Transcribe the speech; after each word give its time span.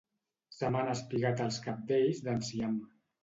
Se 0.55 0.69
m'han 0.75 0.87
espigat 0.93 1.43
els 1.45 1.59
cabdells 1.67 2.25
d'enciam 2.29 2.75